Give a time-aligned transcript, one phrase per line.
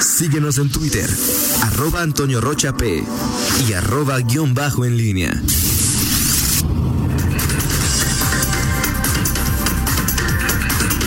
[0.00, 1.08] Síguenos en Twitter,
[1.62, 3.04] arroba Antonio Rocha P
[3.68, 5.42] y arroba guion bajo en línea.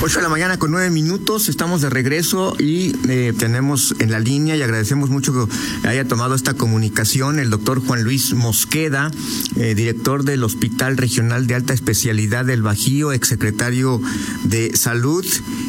[0.04, 4.20] 8 de la mañana con 9 minutos, estamos de regreso y eh, tenemos en la
[4.20, 9.12] línea y agradecemos mucho que haya tomado esta comunicación el doctor Juan Luis Mosqueda,
[9.58, 14.02] eh, director del Hospital Regional de Alta Especialidad del Bajío, exsecretario
[14.44, 15.24] de Salud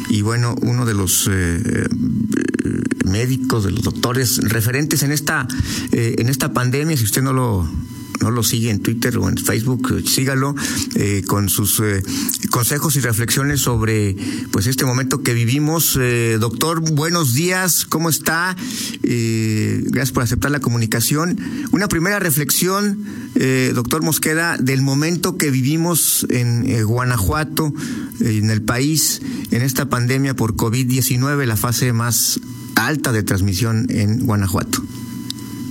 [0.09, 1.87] y bueno, uno de los eh,
[3.05, 5.47] médicos, de los doctores referentes en esta,
[5.91, 7.67] en esta pandemia, si usted no lo
[8.23, 10.55] no lo sigue en Twitter o en Facebook, sígalo
[10.95, 12.01] eh, con sus eh,
[12.49, 14.15] consejos y reflexiones sobre
[14.51, 15.97] pues este momento que vivimos.
[15.99, 18.55] Eh, doctor, buenos días, ¿cómo está?
[19.03, 21.37] gracias por aceptar la comunicación.
[21.71, 23.03] Una primera reflexión,
[23.73, 27.73] doctor Mosqueda, del momento que vivimos en Guanajuato,
[28.21, 32.39] en el país, en esta pandemia por COVID-19, la fase más
[32.75, 34.79] alta de transmisión en Guanajuato.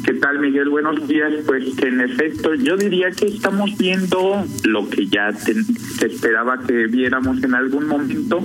[0.05, 0.69] ¿Qué tal, Miguel?
[0.69, 1.33] Buenos días.
[1.47, 5.55] Pues en efecto, yo diría que estamos viendo lo que ya se
[6.05, 8.43] esperaba que viéramos en algún momento.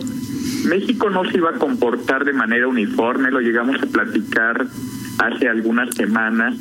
[0.66, 4.68] México no se iba a comportar de manera uniforme, lo llegamos a platicar
[5.18, 6.56] hace algunas semanas.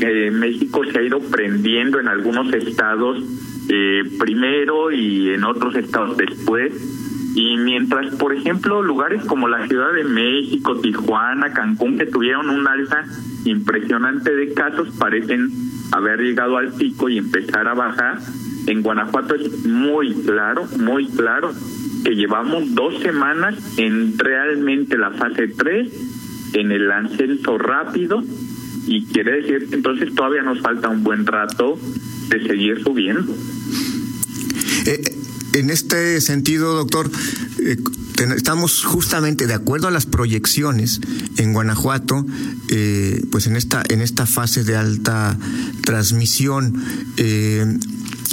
[0.00, 3.22] Eh, México se ha ido prendiendo en algunos estados
[3.68, 6.72] eh, primero y en otros estados después.
[7.36, 12.66] Y mientras, por ejemplo, lugares como la Ciudad de México, Tijuana, Cancún, que tuvieron un
[12.66, 13.04] alza
[13.44, 15.50] impresionante de casos parecen
[15.92, 18.20] haber llegado al pico y empezar a bajar.
[18.66, 21.52] En Guanajuato es muy claro, muy claro
[22.04, 28.22] que llevamos dos semanas en realmente la fase 3, en el ascenso rápido,
[28.86, 31.78] y quiere decir que entonces todavía nos falta un buen rato
[32.30, 33.30] de seguir subiendo.
[34.86, 35.25] Eh,
[35.58, 37.10] en este sentido, doctor,
[37.62, 37.76] eh,
[38.36, 41.00] estamos justamente de acuerdo a las proyecciones
[41.38, 42.26] en Guanajuato,
[42.68, 45.38] eh, pues en esta en esta fase de alta
[45.82, 46.82] transmisión.
[47.16, 47.78] Eh,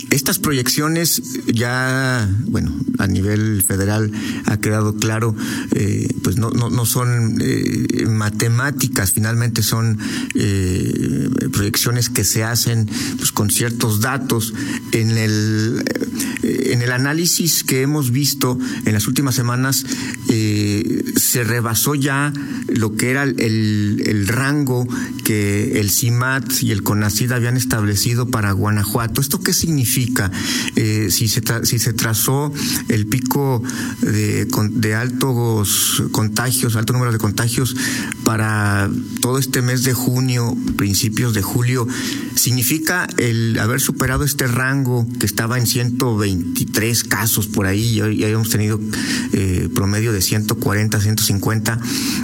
[0.09, 4.11] estas proyecciones ya, bueno, a nivel federal
[4.45, 5.35] ha quedado claro,
[6.23, 7.41] pues no, no, no son
[8.09, 9.97] matemáticas, finalmente son
[11.51, 12.87] proyecciones que se hacen
[13.17, 14.53] pues, con ciertos datos.
[14.91, 15.83] En el,
[16.43, 19.85] en el análisis que hemos visto en las últimas semanas,
[20.27, 22.33] se rebasó ya
[22.67, 24.87] lo que era el, rango
[25.23, 29.21] que el CIMAT y el CONACID habían establecido para Guanajuato.
[29.21, 30.31] ¿Esto qué significa?
[30.75, 32.51] Eh, si, se si trazó
[32.89, 33.63] el pico
[34.01, 37.75] de, de altos contagios, alto número de contagios
[38.23, 38.89] para
[39.21, 41.87] todo este mes de junio, principios de julio,
[42.35, 45.67] significa el haber superado este rango que estaba en
[46.33, 48.79] 123 casos por ahí, ya habíamos tenido
[49.33, 51.79] eh, promedio de 140, 150,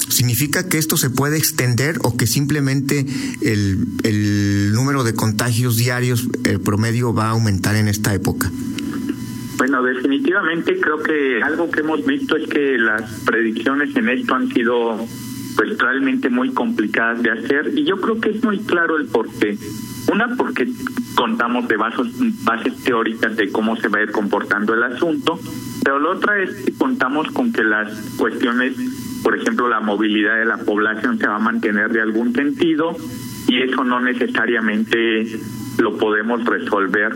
[0.10, 3.06] significa que esto se puede extender o que simplemente
[3.42, 8.52] el, el número de contagios diarios, el promedio va a aumentar en esta época?
[9.58, 14.50] Bueno, definitivamente creo que algo que hemos visto es que las predicciones en esto han
[14.54, 15.06] sido
[15.58, 19.58] pues realmente muy complicadas de hacer y yo creo que es muy claro el porqué.
[20.12, 20.72] Una porque
[21.20, 22.08] contamos de bases,
[22.46, 25.38] bases teóricas de cómo se va a ir comportando el asunto,
[25.84, 28.78] pero la otra es que contamos con que las cuestiones,
[29.22, 32.96] por ejemplo, la movilidad de la población se va a mantener de algún sentido
[33.50, 35.28] y eso no necesariamente
[35.80, 37.12] lo podemos resolver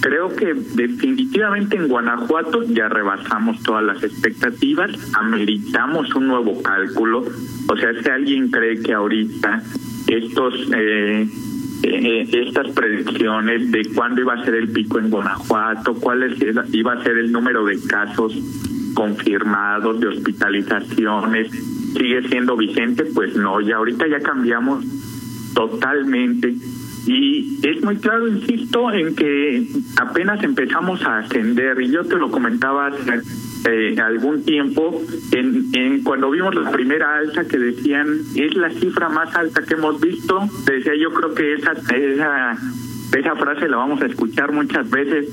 [0.00, 7.24] Creo que definitivamente en Guanajuato ya rebasamos todas las expectativas, ameritamos un nuevo cálculo.
[7.68, 9.62] O sea, si alguien cree que ahorita
[10.06, 11.28] estos eh,
[11.82, 16.36] eh, estas predicciones de cuándo iba a ser el pico en Guanajuato, cuál
[16.72, 18.36] iba a ser el número de casos
[18.94, 21.50] confirmados, de hospitalizaciones,
[21.96, 24.84] sigue siendo vigente, pues no, ya ahorita ya cambiamos
[25.54, 26.54] totalmente.
[27.06, 29.68] Y es muy claro, insisto, en que
[30.00, 32.90] apenas empezamos a ascender, y yo te lo comentaba
[33.68, 39.08] eh, algún tiempo, en, en cuando vimos la primera alza que decían es la cifra
[39.08, 42.56] más alta que hemos visto, decía yo creo que esa, esa,
[43.18, 45.28] esa frase la vamos a escuchar muchas veces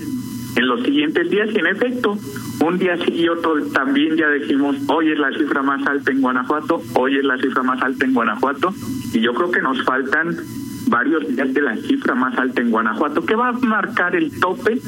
[0.55, 2.17] en los siguientes días y en efecto,
[2.63, 6.21] un día sí y otro también ya decimos, hoy es la cifra más alta en
[6.21, 8.73] Guanajuato, hoy es la cifra más alta en Guanajuato
[9.13, 10.35] y yo creo que nos faltan
[10.87, 14.79] varios días de la cifra más alta en Guanajuato, que va a marcar el tope,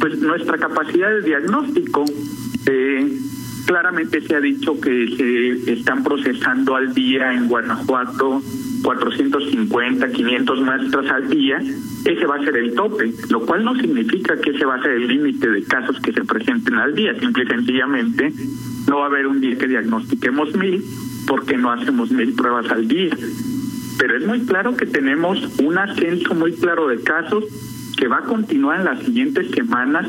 [0.00, 2.04] pues nuestra capacidad de diagnóstico.
[2.66, 3.18] Eh,
[3.66, 8.42] claramente se ha dicho que se están procesando al día en Guanajuato
[8.82, 11.58] 450, 500 muestras al día,
[12.04, 14.92] ese va a ser el tope, lo cual no significa que ese va a ser
[14.92, 18.32] el límite de casos que se presenten al día, simple y sencillamente
[18.86, 20.84] no va a haber un día que diagnostiquemos mil,
[21.26, 23.16] porque no hacemos mil pruebas al día.
[23.98, 27.44] Pero es muy claro que tenemos un ascenso muy claro de casos
[27.96, 30.08] que va a continuar en las siguientes semanas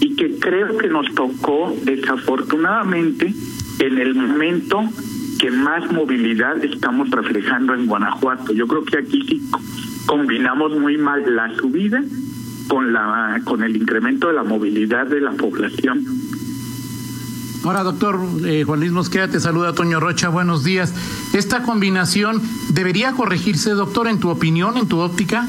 [0.00, 3.34] y que creo que nos tocó desafortunadamente
[3.80, 4.82] en el momento
[5.38, 8.52] que más movilidad estamos reflejando en Guanajuato.
[8.52, 9.50] Yo creo que aquí sí
[10.06, 12.02] combinamos muy mal la subida
[12.68, 16.04] con la con el incremento de la movilidad de la población.
[17.64, 20.94] Ahora, doctor eh, Juan Luis Mosqueda, te saluda Toño Rocha, buenos días.
[21.34, 22.40] ¿Esta combinación
[22.70, 25.46] debería corregirse, doctor, en tu opinión, en tu óptica?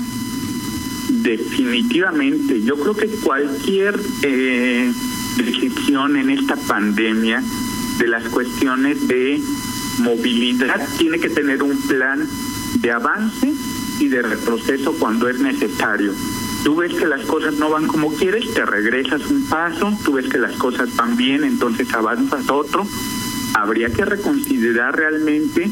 [1.21, 4.92] Definitivamente, yo creo que cualquier eh,
[5.36, 7.44] decisión en esta pandemia
[7.98, 9.42] de las cuestiones de
[10.00, 12.25] movilidad tiene que tener un plan
[12.75, 13.54] de avance
[14.00, 16.13] y de retroceso cuando es necesario.
[16.63, 20.30] Tú ves que las cosas no van como quieres, te regresas un paso, tú ves
[20.30, 22.88] que las cosas van bien, entonces avanzas otro.
[23.56, 25.69] Habría que reconsiderar realmente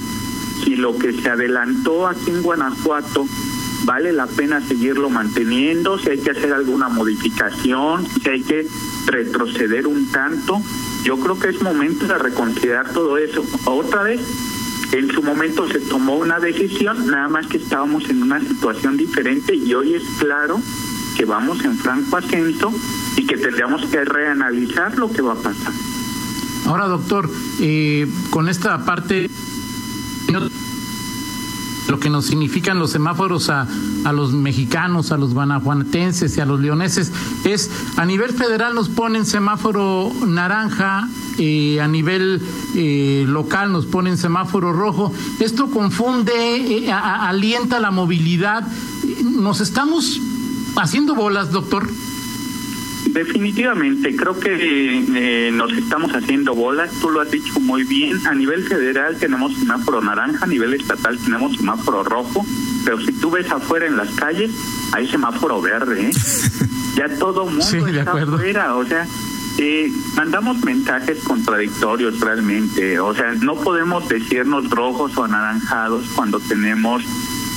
[0.63, 3.25] si lo que se adelantó aquí en Guanajuato
[3.85, 8.67] vale la pena seguirlo manteniendo, si hay que hacer alguna modificación, si hay que
[9.05, 10.61] retroceder un tanto.
[11.03, 13.45] Yo creo que es momento de reconsiderar todo eso.
[13.65, 14.21] Otra vez,
[14.91, 19.55] en su momento se tomó una decisión, nada más que estábamos en una situación diferente
[19.55, 20.59] y hoy es claro
[21.15, 22.73] que vamos en franco ascenso
[23.15, 25.73] y que tendríamos que reanalizar lo que va a pasar.
[26.65, 27.29] Ahora, doctor,
[27.59, 29.29] eh, con esta parte
[31.87, 33.67] lo que nos significan los semáforos a,
[34.05, 37.11] a los mexicanos, a los guanajuatenses y a los leoneses,
[37.45, 41.07] es a nivel federal nos ponen semáforo naranja,
[41.39, 42.41] eh, a nivel
[42.75, 45.13] eh, local nos ponen semáforo rojo.
[45.39, 46.33] Esto confunde,
[46.85, 48.67] eh, alienta la movilidad.
[49.23, 50.19] ¿Nos estamos
[50.75, 51.87] haciendo bolas, doctor?
[53.17, 58.35] Definitivamente, creo que eh, nos estamos haciendo bolas, tú lo has dicho muy bien, a
[58.35, 62.45] nivel federal tenemos semáforo naranja, a nivel estatal tenemos semáforo rojo,
[62.85, 64.51] pero si tú ves afuera en las calles,
[64.91, 66.11] hay semáforo verde, ¿eh?
[66.95, 69.07] ya todo mundo está afuera, o sea,
[69.57, 77.03] eh, mandamos mensajes contradictorios realmente, o sea, no podemos decirnos rojos o anaranjados cuando tenemos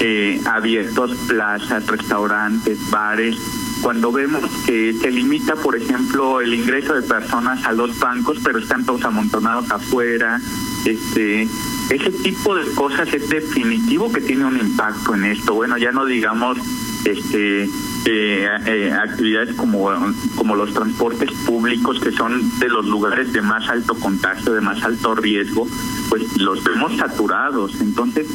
[0.00, 3.36] eh, abiertos plazas, restaurantes, bares,
[3.82, 8.59] cuando vemos que se limita, por ejemplo, el ingreso de personas a los bancos, pero
[8.59, 10.41] están todos amontonados afuera,
[10.85, 11.49] este,
[11.91, 15.55] ese tipo de cosas es definitivo que tiene un impacto en esto.
[15.55, 16.59] Bueno, ya no digamos
[17.05, 19.91] este eh, eh, actividades como,
[20.35, 24.82] como los transportes públicos, que son de los lugares de más alto contagio, de más
[24.82, 25.67] alto riesgo,
[26.09, 27.81] pues los vemos saturados.
[27.81, 28.27] Entonces,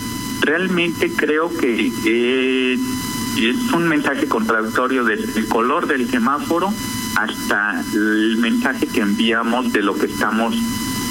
[0.42, 2.78] realmente creo que eh,
[3.38, 6.74] es un mensaje contradictorio desde el color del semáforo
[7.16, 10.56] hasta el mensaje que enviamos de lo que estamos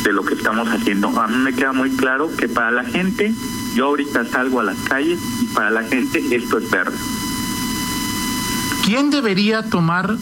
[0.05, 1.09] de lo que estamos haciendo.
[1.19, 3.35] A mí me queda muy claro que para la gente,
[3.75, 6.97] yo ahorita salgo a las calles y para la gente esto es verde.
[8.85, 10.19] ¿Quién debería tomar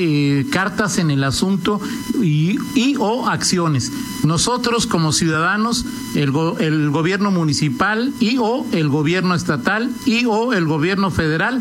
[0.00, 1.80] eh, cartas en el asunto
[2.22, 2.56] y,
[2.98, 3.92] o acciones.
[4.24, 5.84] Nosotros como ciudadanos,
[6.14, 11.60] el, el gobierno municipal y o el gobierno estatal y o el gobierno federal,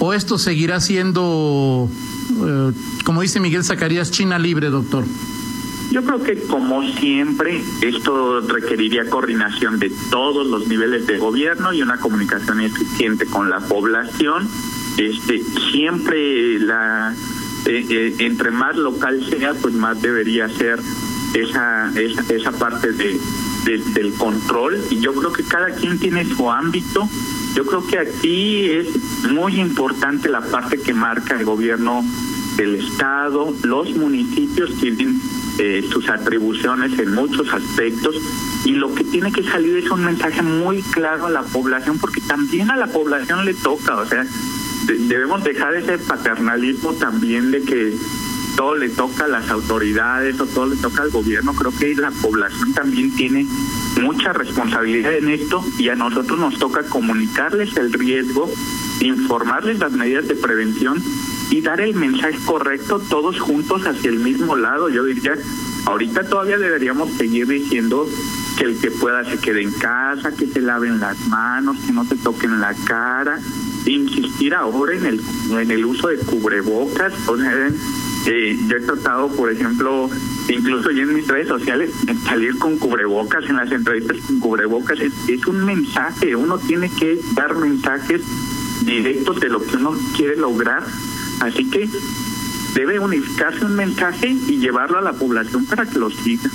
[0.00, 1.88] o esto seguirá siendo,
[2.44, 2.72] eh,
[3.04, 5.04] como dice Miguel Zacarías, China libre, doctor.
[5.92, 11.82] Yo creo que como siempre esto requeriría coordinación de todos los niveles de gobierno y
[11.82, 14.48] una comunicación eficiente con la población.
[14.96, 17.14] Este siempre la
[17.66, 20.80] eh, eh, entre más local sea, pues más debería ser
[21.34, 23.18] esa, esa, esa parte de,
[23.94, 24.78] del control.
[24.90, 27.08] Y yo creo que cada quien tiene su ámbito.
[27.54, 28.88] Yo creo que aquí es
[29.30, 32.02] muy importante la parte que marca el gobierno
[32.56, 33.54] del Estado.
[33.62, 35.20] Los municipios tienen
[35.58, 38.16] eh, sus atribuciones en muchos aspectos
[38.64, 42.20] y lo que tiene que salir es un mensaje muy claro a la población porque
[42.22, 44.24] también a la población le toca, o sea,
[44.86, 47.96] debemos dejar ese paternalismo también de que
[48.56, 51.54] todo le toca a las autoridades o todo le toca al gobierno.
[51.54, 53.46] Creo que la población también tiene
[54.00, 58.50] mucha responsabilidad en esto y a nosotros nos toca comunicarles el riesgo,
[59.00, 61.02] informarles las medidas de prevención
[61.50, 64.88] y dar el mensaje correcto todos juntos hacia el mismo lado.
[64.88, 65.34] Yo diría,
[65.86, 68.08] ahorita todavía deberíamos seguir diciendo
[68.56, 72.04] que el que pueda se quede en casa, que se laven las manos, que no
[72.04, 73.38] se toquen la cara,
[73.86, 75.20] insistir ahora en el
[75.50, 77.36] en el uso de cubrebocas o
[78.26, 80.08] eh, yo he tratado por ejemplo
[80.48, 81.90] incluso ya en mis redes sociales
[82.24, 87.20] salir con cubrebocas en las entrevistas con cubrebocas es, es un mensaje uno tiene que
[87.34, 88.22] dar mensajes
[88.84, 90.84] directos de lo que uno quiere lograr
[91.40, 91.88] así que
[92.74, 96.48] debe unificarse un mensaje y llevarlo a la población para que lo siga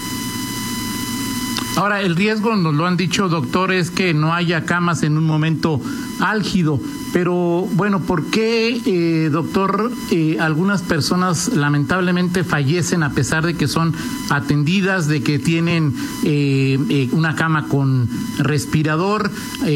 [1.77, 5.79] Ahora, el riesgo, nos lo han dicho doctores, que no haya camas en un momento
[6.19, 6.79] álgido.
[7.13, 13.67] Pero bueno, ¿por qué, eh, doctor, eh, algunas personas lamentablemente fallecen a pesar de que
[13.67, 13.93] son
[14.29, 15.93] atendidas, de que tienen
[16.23, 19.31] eh, una cama con respirador?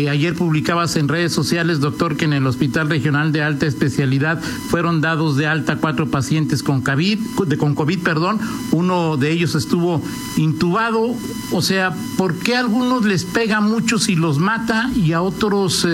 [0.10, 5.01] ayer publicabas en redes sociales, doctor, que en el Hospital Regional de Alta Especialidad fueron
[5.01, 7.20] dados de alta cuatro pacientes con COVID,
[7.58, 8.39] con COVID, perdón.
[8.72, 10.01] Uno de ellos estuvo
[10.38, 11.13] intubado.
[11.51, 15.88] O sea, ¿por qué a algunos les pega mucho si los mata y a otros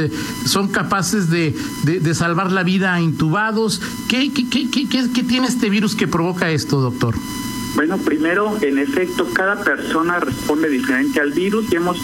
[0.46, 3.82] son capaces de, de, salvar la vida a intubados.
[4.08, 7.16] ¿Qué, qué, qué, qué, tiene este virus que provoca esto, doctor?
[7.76, 11.98] Bueno, primero, en efecto, cada persona responde diferente al virus y hemos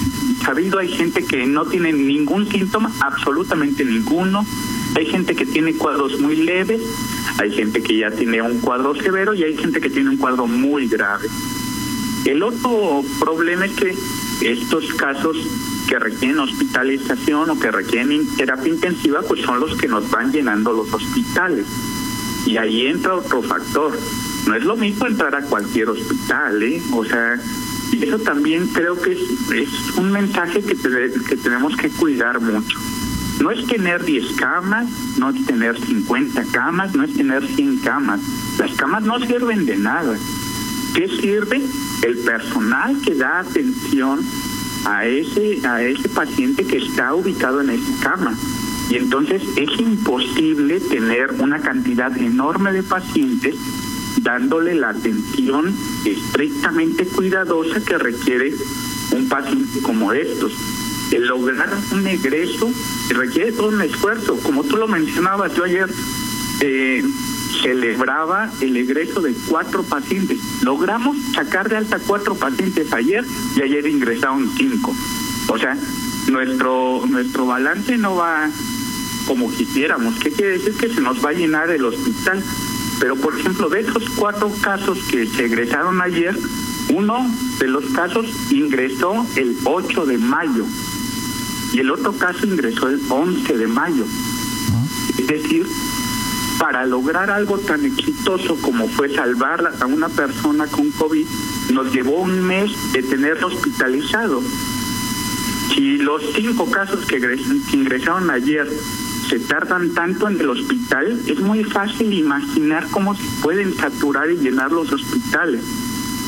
[0.43, 4.45] sabido, hay gente que no tiene ningún síntoma, absolutamente ninguno.
[4.95, 6.81] Hay gente que tiene cuadros muy leves,
[7.39, 10.45] hay gente que ya tiene un cuadro severo y hay gente que tiene un cuadro
[10.45, 11.27] muy grave.
[12.25, 13.95] El otro problema es que
[14.41, 15.37] estos casos
[15.87, 20.71] que requieren hospitalización o que requieren terapia intensiva, pues son los que nos van llenando
[20.71, 21.65] los hospitales.
[22.45, 23.97] Y ahí entra otro factor.
[24.47, 26.81] No es lo mismo entrar a cualquier hospital, ¿eh?
[26.93, 27.39] O sea,
[27.91, 32.79] y eso también creo que es, un mensaje que, que tenemos que cuidar mucho.
[33.41, 34.87] No es tener 10 camas,
[35.17, 38.21] no es tener 50 camas, no es tener 100 camas.
[38.57, 40.17] Las camas no sirven de nada.
[40.93, 41.61] ¿Qué sirve?
[42.03, 44.19] El personal que da atención
[44.85, 48.37] a ese, a ese paciente que está ubicado en esa cama.
[48.89, 53.55] Y entonces es imposible tener una cantidad enorme de pacientes
[54.21, 55.73] dándole la atención
[56.05, 58.53] estrictamente cuidadosa que requiere
[59.11, 60.53] un paciente como estos.
[61.11, 62.71] El lograr un egreso
[63.09, 64.37] requiere todo un esfuerzo.
[64.43, 65.89] Como tú lo mencionabas, yo ayer
[66.61, 67.03] eh,
[67.61, 70.39] celebraba el egreso de cuatro pacientes.
[70.61, 73.23] Logramos sacar de alta cuatro pacientes ayer
[73.55, 74.95] y ayer ingresaron cinco.
[75.47, 75.77] O sea,
[76.31, 78.49] nuestro nuestro balance no va
[79.27, 80.15] como quisiéramos.
[80.19, 80.73] ¿Qué quiere decir?
[80.73, 82.43] Que se nos va a llenar el hospital.
[82.99, 86.37] Pero, por ejemplo, de esos cuatro casos que se egresaron ayer,
[86.89, 87.25] uno
[87.59, 90.65] de los casos ingresó el 8 de mayo
[91.73, 94.05] y el otro caso ingresó el 11 de mayo.
[95.17, 95.65] Es decir,
[96.63, 101.27] para lograr algo tan exitoso como fue salvar a una persona con COVID,
[101.73, 104.41] nos llevó un mes de tenerlo hospitalizado.
[105.75, 107.17] Si los cinco casos que
[107.73, 108.65] ingresaron ayer
[109.29, 114.37] se tardan tanto en el hospital, es muy fácil imaginar cómo se pueden saturar y
[114.37, 115.65] llenar los hospitales.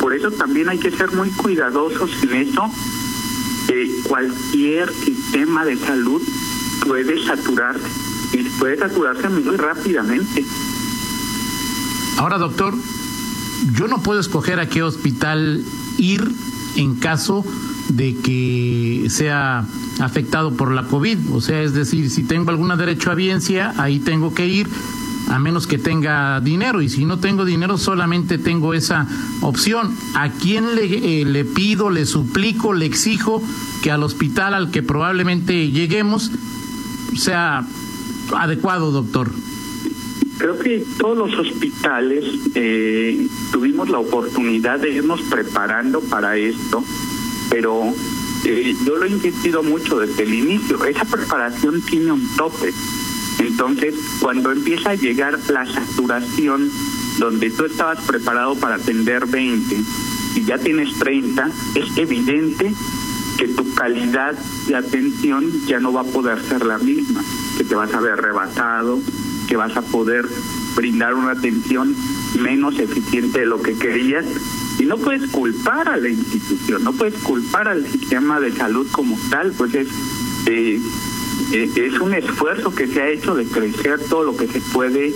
[0.01, 2.69] Por eso también hay que ser muy cuidadosos en eso.
[3.69, 6.21] Eh, cualquier sistema de salud
[6.85, 8.14] puede saturarse
[8.59, 10.45] puede saturarse muy rápidamente.
[12.17, 12.73] Ahora, doctor,
[13.73, 15.63] yo no puedo escoger a qué hospital
[15.97, 16.23] ir
[16.75, 17.45] en caso
[17.89, 19.65] de que sea
[19.99, 21.17] afectado por la COVID.
[21.33, 24.67] O sea, es decir, si tengo alguna derecho a audiencia, ahí tengo que ir,
[25.29, 26.81] a menos que tenga dinero.
[26.81, 29.07] Y si no tengo dinero, solamente tengo esa
[29.41, 29.95] opción.
[30.15, 33.41] ¿A quién le, eh, le pido, le suplico, le exijo
[33.81, 36.31] que al hospital al que probablemente lleguemos
[37.15, 37.65] sea
[38.33, 39.31] adecuado, doctor?
[40.37, 46.83] Creo que todos los hospitales eh, tuvimos la oportunidad de irnos preparando para esto,
[47.49, 47.93] pero
[48.43, 50.83] eh, yo lo he insistido mucho desde el inicio.
[50.85, 52.73] Esa preparación tiene un tope.
[53.39, 56.69] Entonces, cuando empieza a llegar la saturación,
[57.17, 59.77] donde tú estabas preparado para atender 20
[60.35, 62.73] y ya tienes 30, es evidente
[63.37, 67.23] que tu calidad de atención ya no va a poder ser la misma
[67.57, 68.99] que te vas a ver rebasado,
[69.47, 70.25] que vas a poder
[70.75, 71.95] brindar una atención
[72.39, 74.25] menos eficiente de lo que querías.
[74.79, 79.17] Y no puedes culpar a la institución, no puedes culpar al sistema de salud como
[79.29, 79.87] tal, pues es,
[80.47, 80.81] eh,
[81.53, 85.13] eh, es un esfuerzo que se ha hecho de crecer todo lo que se puede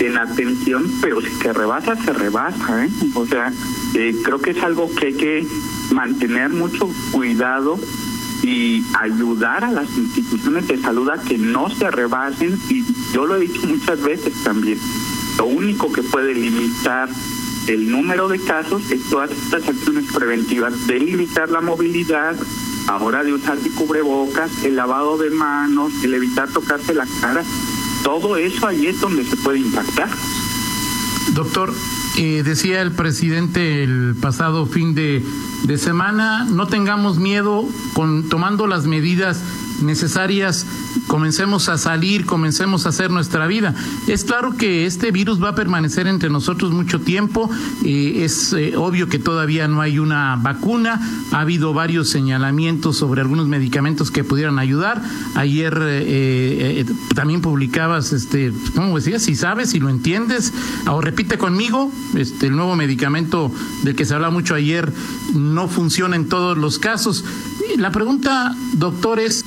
[0.00, 2.84] en atención, pero si se rebasa, se rebasa.
[2.84, 2.90] ¿eh?
[3.14, 3.52] O sea,
[3.94, 5.46] eh, creo que es algo que hay que
[5.92, 7.78] mantener mucho cuidado
[8.46, 13.36] y ayudar a las instituciones de salud a que no se rebasen y yo lo
[13.36, 14.78] he dicho muchas veces también,
[15.38, 17.08] lo único que puede limitar
[17.66, 22.36] el número de casos es todas estas acciones preventivas de limitar la movilidad,
[22.86, 27.42] ahora de usar el cubrebocas, el lavado de manos, el evitar tocarse la cara,
[28.04, 30.08] todo eso ahí es donde se puede impactar.
[31.32, 31.74] Doctor,
[32.16, 35.22] eh, decía el presidente el pasado fin de
[35.66, 39.42] de semana, no tengamos miedo con tomando las medidas
[39.82, 40.66] necesarias
[41.06, 43.74] comencemos a salir, comencemos a hacer nuestra vida.
[44.06, 47.50] Es claro que este virus va a permanecer entre nosotros mucho tiempo,
[47.84, 51.00] eh, es eh, obvio que todavía no hay una vacuna,
[51.32, 55.02] ha habido varios señalamientos sobre algunos medicamentos que pudieran ayudar.
[55.34, 59.22] Ayer eh, también publicabas, este, ¿cómo decías?
[59.22, 60.52] Si sabes, si lo entiendes,
[60.88, 63.50] o repite conmigo, este, el nuevo medicamento
[63.82, 64.92] del que se habla mucho ayer
[65.34, 67.24] no funciona en todos los casos.
[67.76, 69.44] La pregunta, doctor, es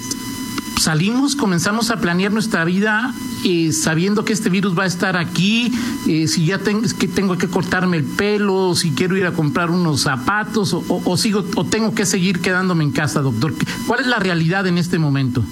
[0.90, 3.14] salimos, comenzamos a planear nuestra vida
[3.46, 5.72] eh, sabiendo que este virus va a estar aquí,
[6.08, 9.70] eh, si ya tengo, que tengo que cortarme el pelo, si quiero ir a comprar
[9.70, 13.54] unos zapatos o, sigo o tengo que seguir quedándome en casa, doctor.
[13.86, 15.44] ¿Cuál es la realidad en este momento?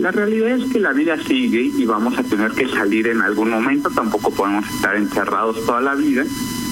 [0.00, 3.50] La realidad es que la vida sigue y vamos a tener que salir en algún
[3.50, 6.24] momento, tampoco podemos estar encerrados toda la vida,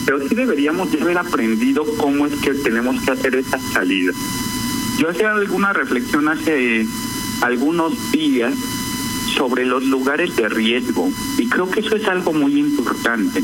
[0.05, 4.11] pero sí deberíamos haber aprendido cómo es que tenemos que hacer esa salida.
[4.99, 6.85] Yo hacía alguna reflexión hace
[7.43, 8.55] algunos días
[9.37, 13.43] sobre los lugares de riesgo y creo que eso es algo muy importante.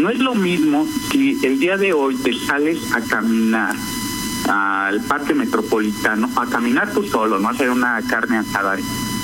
[0.00, 3.74] No es lo mismo si el día de hoy te sales a caminar
[4.48, 8.76] al parque metropolitano, a caminar tú solo, no hacer una carne asada,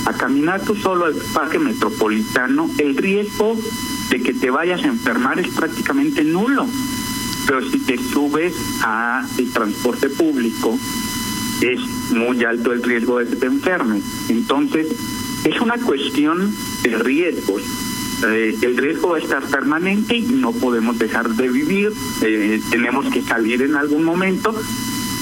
[0.05, 3.57] a caminar tú solo al parque metropolitano, el riesgo
[4.09, 6.67] de que te vayas a enfermar es prácticamente nulo.
[7.45, 10.77] Pero si te subes a el transporte público,
[11.61, 11.79] es
[12.11, 14.01] muy alto el riesgo de que.
[14.29, 14.87] Entonces,
[15.43, 17.63] es una cuestión de riesgos.
[18.27, 21.91] Eh, el riesgo va a estar permanente y no podemos dejar de vivir.
[22.21, 24.53] Eh, tenemos que salir en algún momento.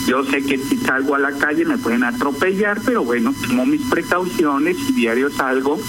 [0.07, 3.81] Yo sé que si salgo a la calle me pueden atropellar, pero bueno, tomo mis
[3.81, 5.79] precauciones y diario salgo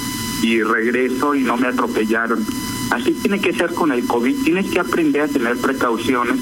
[0.43, 2.45] y regreso y no me atropellaron.
[2.91, 4.43] Así tiene que ser con el COVID.
[4.45, 6.37] Tienes que aprender a tener precauciones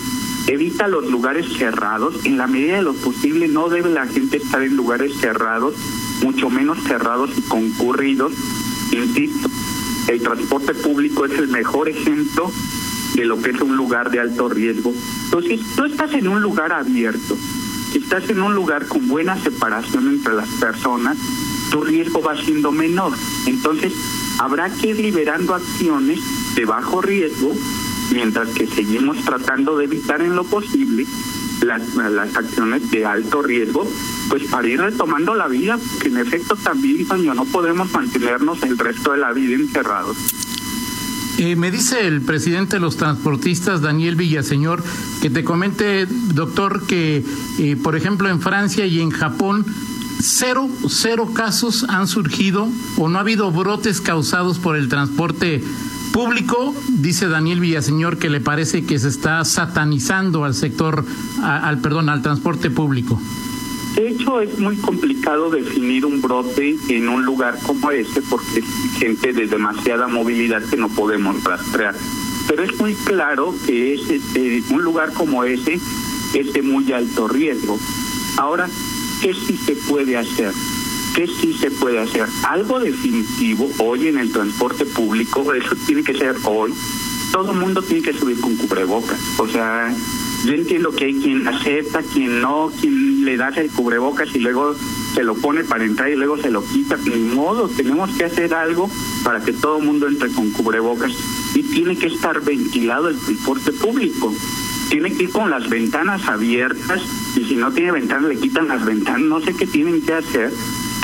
[0.47, 2.25] evita los lugares cerrados.
[2.25, 5.75] En la medida de lo posible no debe la gente estar en lugares cerrados,
[6.23, 8.33] mucho menos cerrados y concurridos.
[8.93, 9.49] Insisto,
[10.09, 12.50] el transporte público es el mejor ejemplo
[13.15, 14.93] de lo que es un lugar de alto riesgo.
[15.25, 17.37] Entonces, tú estás en un lugar abierto,
[17.95, 21.17] estás en un lugar con buena separación entre las personas,
[21.71, 23.12] tu riesgo va siendo menor.
[23.47, 23.93] Entonces,
[24.38, 26.21] habrá que ir liberando acciones
[26.54, 27.52] de bajo riesgo
[28.12, 31.06] mientras que seguimos tratando de evitar en lo posible
[31.62, 33.90] las, las acciones de alto riesgo,
[34.28, 39.12] pues para ir retomando la vida, que en efecto también, no podemos mantenernos el resto
[39.12, 40.16] de la vida encerrados.
[41.38, 44.82] Eh, me dice el presidente de los transportistas, Daniel Villaseñor,
[45.21, 47.25] que te comente, doctor, que
[47.58, 49.66] eh, por ejemplo en Francia y en Japón
[50.19, 55.62] cero, cero casos han surgido o no ha habido brotes causados por el transporte
[56.17, 61.05] público, dice Daniel Villaseñor que le parece que se está satanizando al sector,
[61.43, 63.21] al perdón, al transporte público.
[63.97, 68.99] De hecho, es muy complicado definir un brote en un lugar como este porque es
[68.99, 71.95] gente de demasiada movilidad que no podemos rastrear.
[72.49, 75.79] Pero es muy claro que es este, un lugar como ese
[76.33, 77.79] es de muy alto riesgo.
[78.39, 78.71] Ahora,
[79.21, 80.55] ¿qué sí se puede hacer?
[81.17, 82.26] ¿Qué sí se puede hacer?
[82.47, 86.75] Algo definitivo hoy en el transporte público, eso tiene que ser hoy.
[87.33, 89.19] Todo el mundo tiene que subir con cubrebocas.
[89.39, 89.97] O sea,
[90.45, 94.76] yo entiendo que hay quien acepta, quien no, quien le da el cubrebocas y luego
[95.15, 96.99] se lo pone para entrar y luego se lo quita.
[96.99, 98.91] Ni modo, tenemos que hacer algo
[99.25, 101.13] para que todo el mundo entre con cubrebocas.
[101.55, 104.35] Y tiene que estar ventilado el transporte público.
[104.91, 107.00] Tiene que ir con las ventanas abiertas
[107.35, 109.23] y si no tiene ventanas le quitan las ventanas.
[109.23, 110.52] No sé qué tienen que hacer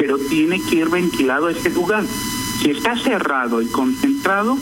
[0.03, 2.05] pero tiene que ir ventilado ese lugar.
[2.61, 4.59] Si está cerrado y concentrado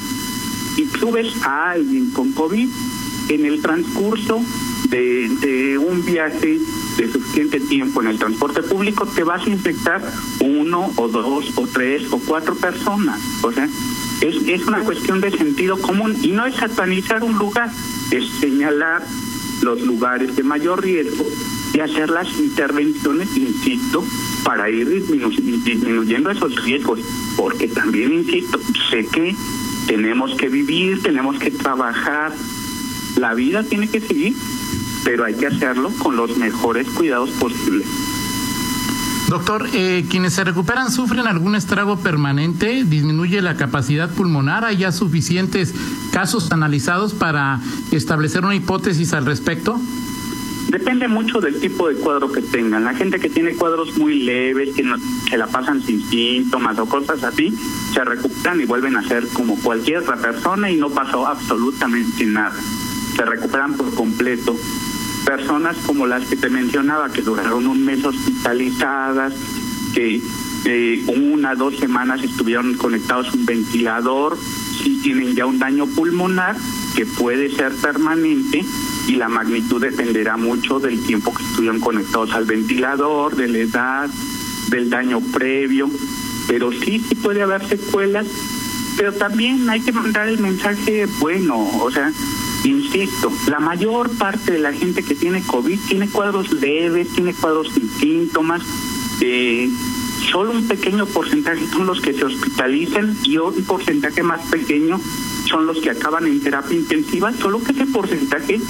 [0.77, 2.69] y tú ves a alguien con COVID
[3.31, 4.43] en el transcurso
[4.91, 6.59] de, un viaje
[6.99, 10.03] de suficiente tiempo en el transporte público, te vas a infectar
[10.41, 13.19] uno o dos o tres o cuatro personas.
[13.41, 13.67] O sea,
[14.21, 17.71] es, es una cuestión de sentido común y no es satanizar un lugar,
[18.11, 19.07] es señalar
[19.63, 21.25] los lugares de mayor riesgo
[21.73, 24.05] y hacer las intervenciones, insisto,
[24.45, 27.01] para ir disminuyendo esos riesgos.
[27.37, 28.59] Porque también, insisto,
[28.91, 29.35] sé que
[29.87, 32.33] tenemos que vivir, tenemos que trabajar,
[33.17, 34.35] la vida tiene que seguir,
[35.05, 37.87] pero hay que hacerlo con los mejores cuidados posibles.
[39.31, 44.91] Doctor, eh, quienes se recuperan sufren algún estrago permanente, disminuye la capacidad pulmonar, hay ya
[44.91, 45.73] suficientes
[46.11, 47.61] casos analizados para
[47.93, 49.81] establecer una hipótesis al respecto.
[50.71, 52.85] Depende mucho del tipo de cuadro que tengan.
[52.85, 54.97] La gente que tiene cuadros muy leves, que no,
[55.29, 57.53] se la pasan sin síntomas o cosas así,
[57.93, 62.55] se recuperan y vuelven a ser como cualquier otra persona y no pasó absolutamente nada.
[63.17, 64.57] Se recuperan por completo.
[65.27, 69.35] personas como las que te mencionaba, que duraron un mes hospitalizadas,
[69.93, 70.23] que
[70.67, 74.39] eh, una, dos semanas estuvieron conectados a un ventilador,
[74.83, 76.57] si tienen ya un daño pulmonar
[76.95, 78.65] que puede ser permanente
[79.11, 84.11] y la magnitud dependerá mucho del tiempo que estuvieron conectados al ventilador, de la edad,
[84.69, 85.91] del daño previo,
[86.47, 88.29] pero sí, sí puede haber secuelas,
[88.97, 92.13] pero también hay que mandar el mensaje bueno, o sea,
[92.63, 97.69] insisto, la mayor parte de la gente que tiene COVID tiene cuadros leves, tiene cuadros
[97.75, 98.63] sin síntomas,
[99.23, 99.69] eh,
[100.31, 105.01] solo un pequeño porcentaje son los que se hospitalizan y un porcentaje más pequeño
[105.49, 108.61] son los que acaban en terapia intensiva, solo que ese porcentaje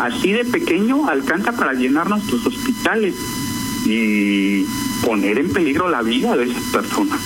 [0.00, 3.14] así de pequeño alcanza para llenar nuestros hospitales
[3.86, 4.64] y
[5.04, 7.20] poner en peligro la vida de esas personas.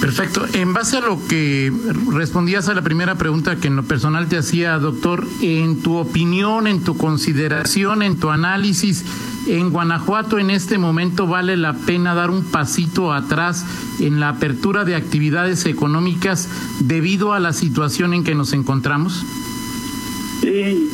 [0.00, 0.44] Perfecto.
[0.52, 1.72] En base a lo que
[2.12, 6.66] respondías a la primera pregunta que en lo personal te hacía, doctor, en tu opinión,
[6.66, 9.04] en tu consideración, en tu análisis,
[9.46, 13.64] en Guanajuato en este momento vale la pena dar un pasito atrás
[14.00, 16.48] en la apertura de actividades económicas
[16.80, 19.24] debido a la situación en que nos encontramos?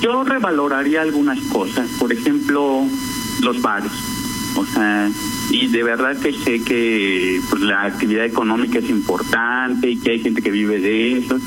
[0.00, 2.84] Yo revaloraría algunas cosas, por ejemplo,
[3.42, 3.92] los bares.
[4.56, 5.10] O sea,
[5.50, 10.20] y de verdad que sé que pues, la actividad económica es importante y que hay
[10.20, 11.38] gente que vive de eso.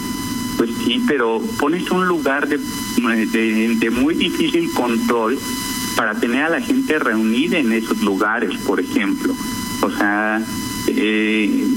[0.58, 5.38] Pues sí, pero pones un lugar de, de, de muy difícil control
[5.96, 9.34] para tener a la gente reunida en esos lugares, por ejemplo.
[9.82, 10.42] O sea,
[10.88, 11.68] eh,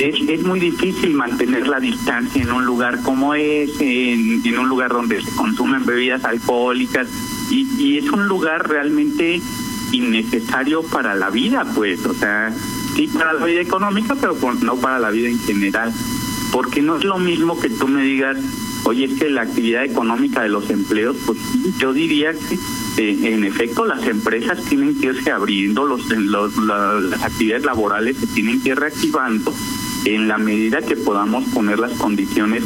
[0.00, 4.68] es, es muy difícil mantener la distancia en un lugar como ese, en, en un
[4.68, 7.08] lugar donde se consumen bebidas alcohólicas,
[7.50, 9.40] y, y es un lugar realmente
[9.92, 12.54] innecesario para la vida, pues, o sea,
[12.94, 15.92] sí para la vida económica, pero no para la vida en general.
[16.52, 18.36] Porque no es lo mismo que tú me digas,
[18.84, 21.38] oye, es que la actividad económica de los empleos, pues
[21.78, 22.54] yo diría que
[23.02, 28.26] eh, en efecto las empresas tienen que irse abriendo, los, los las actividades laborales se
[28.28, 29.54] tienen que ir reactivando
[30.04, 32.64] en la medida que podamos poner las condiciones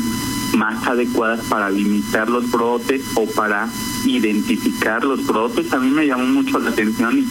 [0.57, 3.69] más adecuadas para limitar los brotes o para
[4.05, 5.73] identificar los brotes.
[5.73, 7.27] A mí me llamó mucho la atención y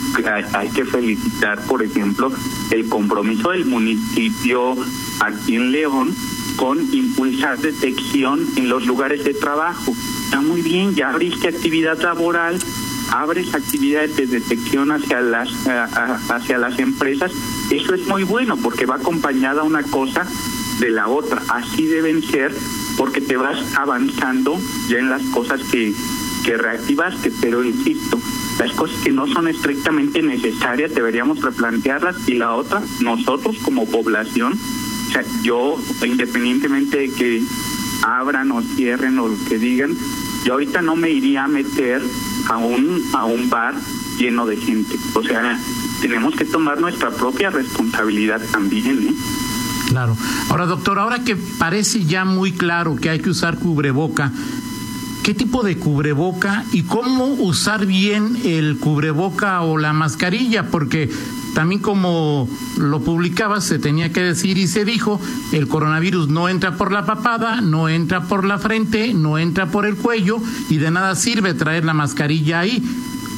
[0.54, 2.32] hay, que felicitar, por ejemplo,
[2.72, 4.76] el compromiso del municipio
[5.20, 6.16] aquí en León
[6.58, 9.94] con impulsar detección en los lugares de trabajo.
[10.26, 12.60] Está muy bien, ya abriste actividad laboral,
[13.14, 15.50] abres actividades de detección hacia las
[16.30, 17.32] hacia las empresas.
[17.72, 20.28] Eso es muy bueno porque va acompañada una cosa
[20.80, 21.42] de la otra.
[21.50, 22.54] Así deben ser
[22.98, 25.94] porque te vas avanzando ya en las cosas que,
[26.44, 28.20] que reactivaste, pero insisto,
[28.60, 34.54] las cosas que no son estrictamente necesarias deberíamos replantearlas y la otra, nosotros como población,
[34.54, 37.44] o sea, yo independientemente de que
[38.04, 39.96] abran o cierren o lo que digan,
[40.44, 42.02] yo ahorita no me iría a meter
[42.50, 43.76] a un, a un bar
[44.18, 44.96] lleno de gente.
[45.16, 45.60] O sea,
[46.02, 49.14] tenemos que tomar nuestra propia responsabilidad también, ¿eh?
[49.88, 50.18] Claro.
[50.50, 54.32] Ahora, doctor, ahora que parece ya muy claro que hay que usar cubreboca,
[55.24, 60.70] ¿qué tipo de cubreboca y cómo usar bien el cubreboca o la mascarilla?
[60.70, 61.10] Porque
[61.54, 65.20] también como lo publicaba, se tenía que decir y se dijo,
[65.52, 69.86] el coronavirus no entra por la papada, no entra por la frente, no entra por
[69.86, 70.40] el cuello
[70.70, 72.84] y de nada sirve traer la mascarilla ahí.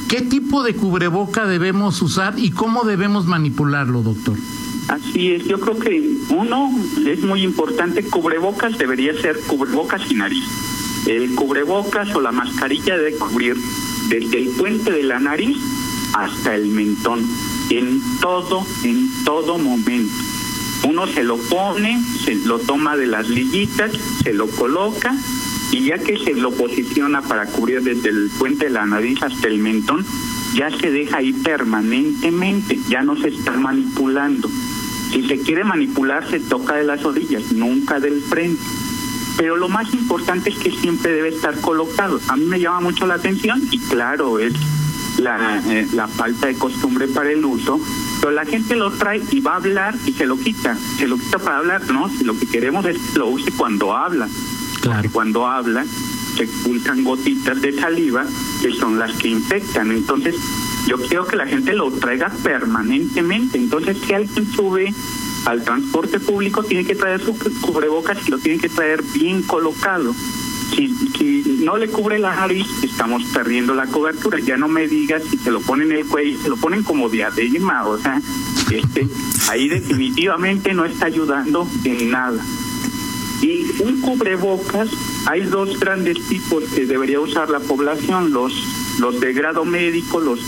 [0.08, 4.36] ¿Qué tipo de cubreboca debemos usar y cómo debemos manipularlo, doctor?
[4.88, 6.70] Así es, yo creo que uno
[7.04, 10.44] es muy importante, cubrebocas debería ser cubrebocas y nariz.
[11.06, 13.56] El cubrebocas o la mascarilla debe cubrir
[14.08, 15.56] desde el puente de la nariz
[16.14, 17.26] hasta el mentón,
[17.70, 20.14] en todo, en todo momento.
[20.84, 25.14] Uno se lo pone, se lo toma de las liguitas, se lo coloca
[25.72, 29.48] y ya que se lo posiciona para cubrir desde el puente de la nariz hasta
[29.48, 30.04] el mentón,
[30.54, 34.48] ya se deja ahí permanentemente, ya no se está manipulando.
[35.12, 38.62] Si se quiere manipular, se toca de las orillas, nunca del frente.
[39.36, 42.20] Pero lo más importante es que siempre debe estar colocado.
[42.28, 44.54] A mí me llama mucho la atención y claro, es
[45.18, 47.80] la, eh, la falta de costumbre para el uso,
[48.20, 50.76] pero la gente lo trae y va a hablar y se lo quita.
[50.98, 53.94] Se lo quita para hablar, no, si lo que queremos es que lo use cuando
[53.94, 54.28] habla.
[54.80, 54.98] Claro.
[54.98, 55.84] Porque cuando habla
[56.36, 58.26] se expulsan gotitas de saliva
[58.60, 59.90] que son las que infectan.
[59.90, 60.36] Entonces,
[60.86, 63.58] yo quiero que la gente lo traiga permanentemente.
[63.58, 64.94] Entonces, si alguien sube
[65.46, 70.14] al transporte público, tiene que traer su cubrebocas y lo tiene que traer bien colocado.
[70.74, 74.38] Si, si no le cubre la nariz, estamos perdiendo la cobertura.
[74.40, 77.08] Ya no me digas si se lo ponen en el cuello, se lo ponen como
[77.08, 78.20] diadema, o sea,
[78.70, 79.08] este,
[79.48, 82.44] ahí definitivamente no está ayudando en nada.
[83.42, 84.88] Y un cubrebocas,
[85.26, 88.52] hay dos grandes tipos que debería usar la población, los
[88.98, 90.40] los de grado médico, los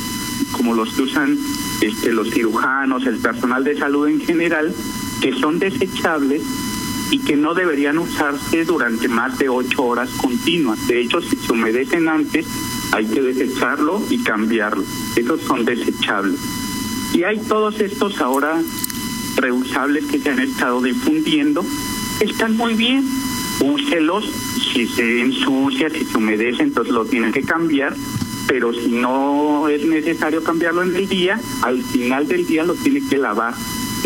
[0.52, 1.38] como los que usan
[1.80, 4.74] este, los cirujanos, el personal de salud en general,
[5.20, 6.42] que son desechables
[7.10, 10.86] y que no deberían usarse durante más de ocho horas continuas.
[10.86, 12.46] De hecho, si se humedecen antes,
[12.92, 14.84] hay que desecharlo y cambiarlo.
[15.16, 16.40] Esos son desechables.
[17.14, 18.60] Y hay todos estos ahora
[19.36, 21.64] reusables que se han estado difundiendo,
[22.20, 23.04] están muy bien.
[23.60, 24.24] Úselos,
[24.72, 27.94] si se ensucia, si se humedece, entonces lo tienen que cambiar
[28.48, 33.06] pero si no es necesario cambiarlo en el día, al final del día lo tiene
[33.06, 33.54] que lavar,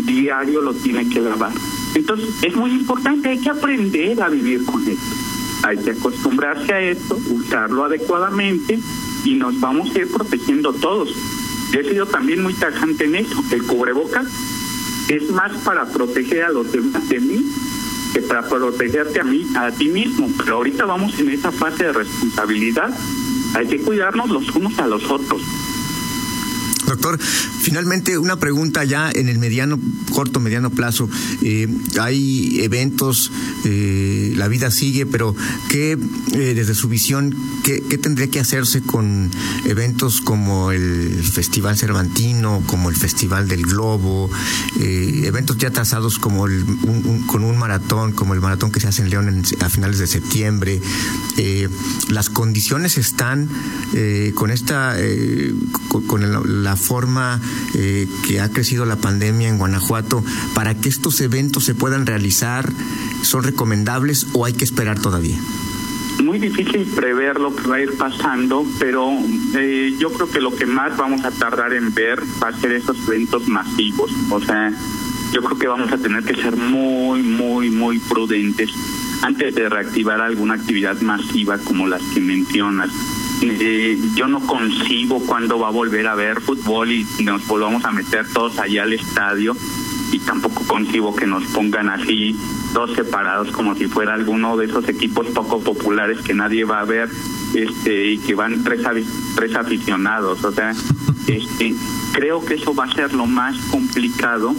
[0.02, 1.52] diario lo tiene que lavar.
[1.94, 5.14] Entonces es muy importante, hay que aprender a vivir con esto,
[5.62, 8.78] hay que acostumbrarse a esto, usarlo adecuadamente
[9.24, 11.14] y nos vamos a ir protegiendo todos.
[11.72, 14.26] Yo he sido también muy tajante en eso, el cubrebocas
[15.08, 17.44] es más para proteger a los demás de mí
[18.12, 20.30] que para protegerte a mí, a ti mismo.
[20.38, 22.92] Pero ahorita vamos en esa fase de responsabilidad
[23.54, 25.42] hay que cuidarnos los unos a los otros.
[26.86, 27.18] Doctor,
[27.62, 29.78] finalmente una pregunta ya en el mediano,
[30.12, 31.08] corto, mediano plazo.
[31.42, 31.68] Eh,
[32.00, 33.30] hay eventos,
[33.64, 35.34] eh, la vida sigue, pero
[35.68, 39.30] ¿qué, eh, desde su visión, qué, tendría que hacerse con
[39.64, 44.28] eventos como el Festival Cervantino, como el Festival del Globo,
[44.80, 46.64] eventos ya trazados como el,
[47.26, 50.80] con un maratón, como el maratón que se hace en León a finales de septiembre?
[52.08, 53.48] las condiciones están
[54.34, 54.96] con esta,
[56.06, 57.40] con, la forma
[57.74, 62.72] eh, que ha crecido la pandemia en Guanajuato para que estos eventos se puedan realizar?
[63.22, 65.38] ¿Son recomendables o hay que esperar todavía?
[66.22, 69.10] Muy difícil prever lo que va a ir pasando, pero
[69.56, 72.72] eh, yo creo que lo que más vamos a tardar en ver va a ser
[72.72, 74.12] esos eventos masivos.
[74.30, 74.72] O sea,
[75.32, 78.70] yo creo que vamos a tener que ser muy, muy, muy prudentes
[79.22, 82.90] antes de reactivar alguna actividad masiva como las que mencionas.
[83.44, 87.90] Eh, yo no concibo cuándo va a volver a ver fútbol y nos volvamos a
[87.90, 89.56] meter todos allá al estadio
[90.12, 92.36] y tampoco concibo que nos pongan así
[92.72, 96.84] dos separados como si fuera alguno de esos equipos poco populares que nadie va a
[96.84, 97.10] ver
[97.54, 98.80] este y que van tres,
[99.34, 100.44] tres aficionados.
[100.44, 100.72] O sea
[101.26, 101.74] este
[102.12, 104.54] creo que eso va a ser lo más complicado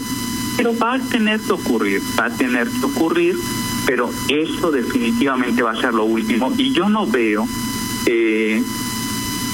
[0.57, 3.35] pero va a tener que ocurrir va a tener que ocurrir
[3.85, 6.51] pero eso definitivamente va a ser lo último.
[6.57, 7.47] Y yo no veo
[8.05, 8.61] eh,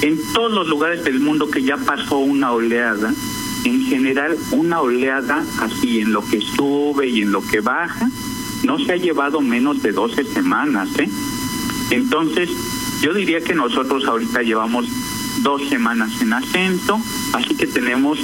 [0.02, 3.14] en todos los lugares del mundo que ya pasó una oleada,
[3.66, 8.10] en general una oleada así en lo que sube y en lo que baja,
[8.64, 10.90] no se ha llevado menos de 12 semanas.
[11.00, 11.10] ¿eh?
[11.92, 12.50] Entonces,
[13.02, 14.88] yo diría que nosotros ahorita llevamos
[15.42, 17.00] dos semanas en ascenso,
[17.34, 18.20] así que tenemos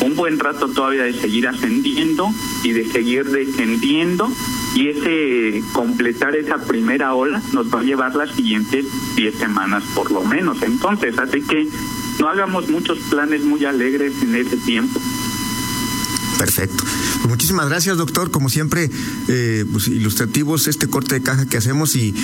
[0.00, 2.30] un buen rato todavía de seguir ascendiendo
[2.62, 4.30] y de seguir descendiendo
[4.78, 8.86] y ese completar esa primera ola nos va a llevar las siguientes
[9.16, 10.62] 10 semanas por lo menos.
[10.62, 11.66] Entonces, así que
[12.20, 15.00] no hagamos muchos planes muy alegres en ese tiempo.
[16.38, 16.84] Perfecto.
[17.28, 18.30] Pues muchísimas gracias, doctor.
[18.30, 18.90] Como siempre,
[19.28, 22.14] eh, pues ilustrativos este corte de caja que hacemos y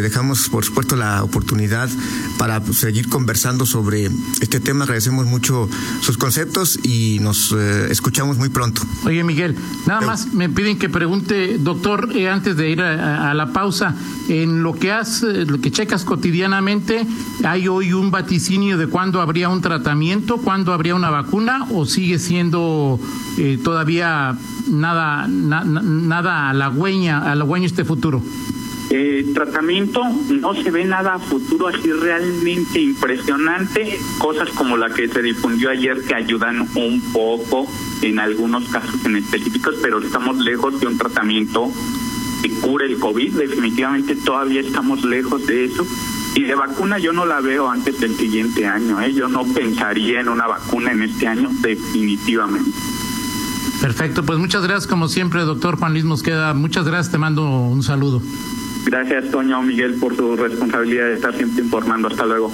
[0.00, 1.90] dejamos, por supuesto, la oportunidad
[2.38, 4.84] para pues, seguir conversando sobre este tema.
[4.84, 5.68] Agradecemos mucho
[6.00, 8.80] sus conceptos y nos eh, escuchamos muy pronto.
[9.04, 13.52] Oye, Miguel, nada más me piden que pregunte, doctor, eh, antes de ir a, la
[13.52, 13.94] pausa,
[14.30, 17.06] en lo que has, lo que checas cotidianamente,
[17.44, 22.18] ¿hay hoy un vaticinio de cuándo habría un tratamiento, cuándo habría una vacuna o sigue
[22.18, 22.98] siendo
[23.38, 24.29] eh, todavía
[24.68, 28.22] nada, nada halagüeña, halagüeño este futuro?
[28.92, 35.22] Eh, tratamiento no se ve nada futuro así realmente impresionante, cosas como la que se
[35.22, 37.68] difundió ayer que ayudan un poco
[38.02, 41.70] en algunos casos en específicos, pero estamos lejos de un tratamiento
[42.42, 45.86] que cure el COVID, definitivamente todavía estamos lejos de eso.
[46.34, 49.12] Y de vacuna yo no la veo antes del siguiente año, ¿eh?
[49.12, 52.72] yo no pensaría en una vacuna en este año definitivamente.
[53.80, 56.54] Perfecto, pues muchas gracias como siempre, doctor Juan Luis Mosqueda.
[56.54, 58.22] Muchas gracias, te mando un saludo.
[58.84, 62.08] Gracias, Toño Miguel, por su responsabilidad de estar siempre informando.
[62.08, 62.52] Hasta luego.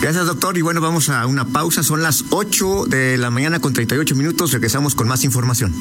[0.00, 0.58] Gracias, doctor.
[0.58, 1.82] Y bueno, vamos a una pausa.
[1.82, 4.52] Son las 8 de la mañana con 38 minutos.
[4.52, 5.74] Regresamos con más información.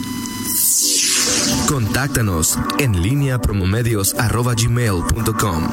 [1.67, 5.67] Contáctanos en línea promomedios.com.